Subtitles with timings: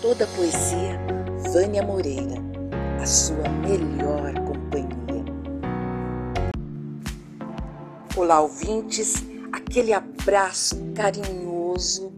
[0.00, 0.96] Toda poesia,
[1.52, 2.40] Vânia Moreira,
[3.02, 5.24] a sua melhor companhia.
[8.16, 12.12] Olá, ouvintes, aquele abraço carinhoso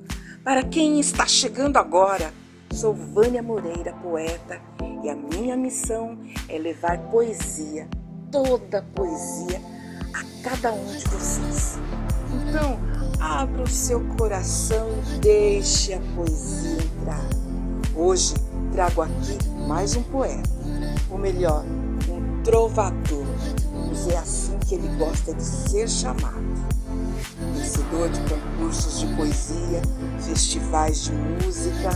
[0.45, 2.35] para quem está chegando agora.
[2.71, 4.61] Sou Vânia Moreira, poeta,
[5.03, 6.19] e a minha missão
[6.51, 7.89] é levar poesia,
[8.31, 9.59] toda poesia,
[10.13, 11.79] a cada um de vocês.
[12.47, 12.79] Então,
[13.19, 14.87] abra o seu coração
[15.17, 17.50] e deixe a poesia entrar.
[18.03, 18.33] Hoje
[18.73, 19.37] trago aqui
[19.69, 20.49] mais um poeta,
[21.11, 21.63] ou melhor,
[22.09, 23.27] um trovador,
[23.87, 26.43] pois é assim que ele gosta de ser chamado.
[27.55, 29.83] Vencedor de concursos de poesia,
[30.19, 31.91] festivais de música,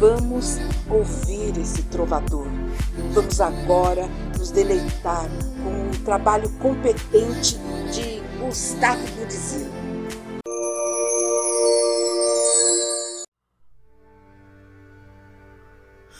[0.00, 0.58] vamos
[0.90, 2.48] ouvir esse trovador.
[3.14, 5.28] Vamos agora nos deleitar
[5.62, 7.60] com um trabalho competente
[7.92, 9.70] de Gustavo Budizilo.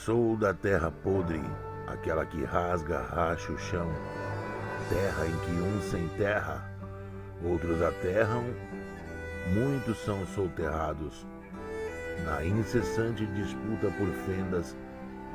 [0.04, 1.40] Sou da terra podre,
[1.86, 3.88] aquela que rasga, racha o chão,
[4.88, 6.68] terra em que uns sem terra,
[7.44, 8.44] outros aterram,
[9.54, 11.24] muitos são solterrados,
[12.24, 14.76] na incessante disputa por fendas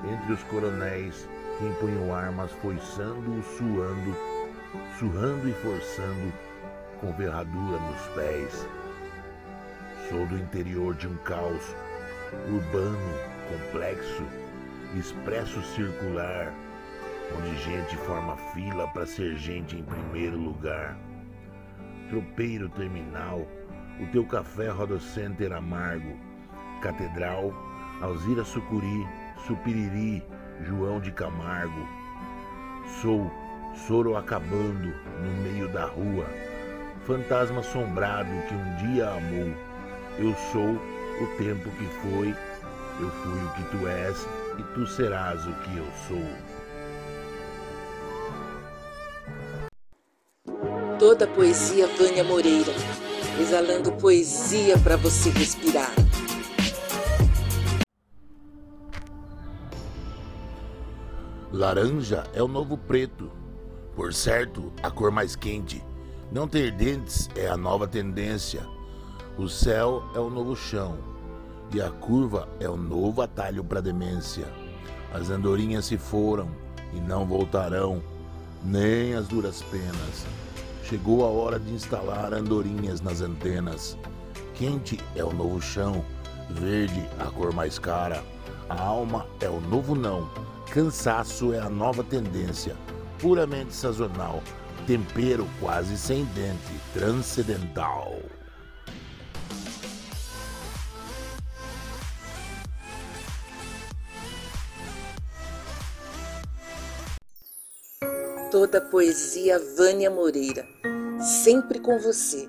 [0.03, 4.17] entre os coronéis que empunham armas foiçando, suando,
[4.99, 6.33] surrando e forçando,
[6.99, 8.67] com ferradura nos pés.
[10.09, 11.73] Sou do interior de um caos
[12.49, 12.97] urbano,
[13.47, 14.46] complexo,
[14.95, 16.53] expresso circular,
[17.37, 20.97] onde gente forma fila para ser gente em primeiro lugar.
[22.09, 23.45] Tropeiro terminal,
[23.99, 26.17] o teu café roda center amargo,
[26.81, 27.53] catedral,
[28.01, 29.07] Alzira Sucuri,
[29.45, 30.23] Supiriri,
[30.63, 31.87] João de Camargo.
[33.01, 33.29] Sou
[33.87, 36.25] soro acabando no meio da rua,
[37.05, 39.53] fantasma assombrado que um dia amou.
[40.17, 40.75] Eu sou
[41.21, 42.35] o tempo que foi,
[42.99, 44.27] eu fui o que tu és,
[44.57, 46.27] e tu serás o que eu sou.
[50.97, 52.73] Toda poesia Vânia Moreira,
[53.39, 55.91] exalando poesia para você respirar.
[61.51, 63.31] Laranja é o novo preto,
[63.95, 65.83] por certo, a cor mais quente.
[66.31, 68.65] Não ter dentes é a nova tendência.
[69.37, 71.16] O céu é o novo chão
[71.73, 74.47] e a curva é o novo atalho para demência.
[75.13, 76.49] As andorinhas se foram
[76.93, 78.01] e não voltarão,
[78.63, 80.25] nem as duras penas.
[80.83, 83.97] Chegou a hora de instalar andorinhas nas antenas.
[84.55, 86.03] Quente é o novo chão,
[86.49, 88.23] verde a cor mais cara.
[88.69, 90.29] A alma é o novo não,
[90.71, 92.75] cansaço é a nova tendência,
[93.19, 94.41] puramente sazonal,
[94.85, 98.15] tempero quase sem dente, transcendental.
[108.51, 110.65] Toda poesia Vânia Moreira,
[111.19, 112.47] sempre com você,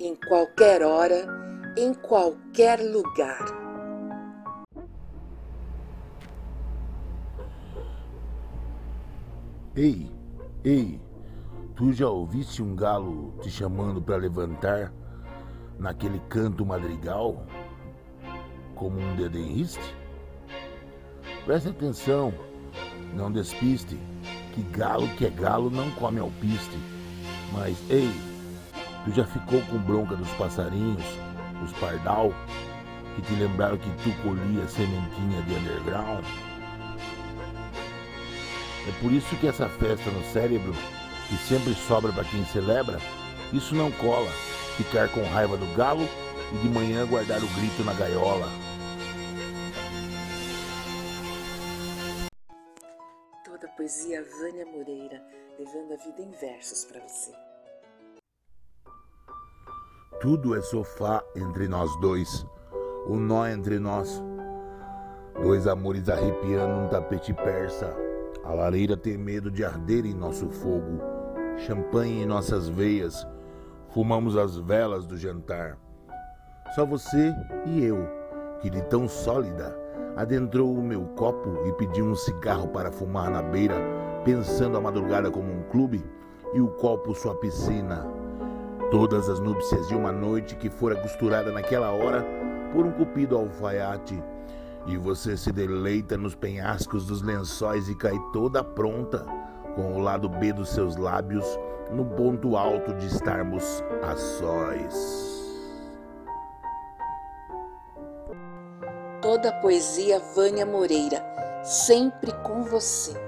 [0.00, 1.28] em qualquer hora,
[1.76, 3.44] em qualquer lugar.
[9.76, 10.10] Ei,
[10.64, 11.00] ei,
[11.76, 14.92] tu já ouviste um galo te chamando para levantar
[15.78, 17.46] naquele canto madrigal?
[18.74, 19.94] Como um dedenriste?
[21.44, 22.34] Preste atenção,
[23.14, 23.96] não despiste
[24.58, 26.76] que galo que é galo não come alpiste.
[27.52, 28.10] Mas, ei,
[29.04, 31.04] tu já ficou com bronca dos passarinhos,
[31.64, 32.32] os pardal,
[33.14, 36.24] que te lembraram que tu colhia sementinha de underground?
[38.88, 40.74] É por isso que essa festa no cérebro,
[41.28, 42.98] que sempre sobra para quem celebra,
[43.52, 44.30] isso não cola.
[44.76, 46.08] Ficar com raiva do galo
[46.52, 48.48] e de manhã guardar o grito na gaiola.
[53.78, 55.22] Poesia Vânia Moreira,
[55.56, 57.30] levando a vida em versos para você.
[60.20, 62.44] Tudo é sofá entre nós dois,
[63.06, 64.20] o um nó entre nós.
[65.40, 67.94] Dois amores arrepiando um tapete persa.
[68.42, 71.00] A lareira tem medo de arder em nosso fogo.
[71.58, 73.24] Champanhe em nossas veias.
[73.90, 75.78] Fumamos as velas do jantar.
[76.74, 77.32] Só você
[77.64, 78.08] e eu,
[78.60, 79.87] que de tão sólida
[80.18, 83.76] adentrou o meu copo e pediu um cigarro para fumar na beira,
[84.24, 86.04] pensando a madrugada como um clube
[86.52, 88.04] e o copo sua piscina.
[88.90, 92.26] Todas as núpcias de uma noite que fora costurada naquela hora
[92.72, 94.20] por um cupido alfaiate.
[94.86, 99.24] E você se deleita nos penhascos dos lençóis e cai toda pronta,
[99.76, 101.46] com o lado B dos seus lábios
[101.92, 105.27] no ponto alto de estarmos a sós.
[109.28, 111.22] Toda a poesia Vânia Moreira,
[111.62, 113.27] sempre com você.